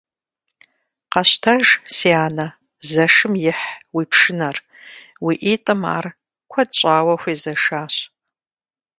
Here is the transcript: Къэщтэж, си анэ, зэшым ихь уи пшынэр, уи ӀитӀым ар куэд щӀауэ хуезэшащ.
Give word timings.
Къэщтэж, 1.11 1.65
си 1.95 2.09
анэ, 2.25 2.47
зэшым 2.91 3.33
ихь 3.49 3.65
уи 3.95 4.03
пшынэр, 4.11 4.57
уи 5.25 5.33
ӀитӀым 5.43 5.81
ар 5.97 6.05
куэд 6.51 6.69
щӀауэ 6.77 7.15
хуезэшащ. 7.21 7.95